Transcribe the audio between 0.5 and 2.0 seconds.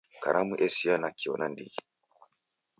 esia nakio nandighi.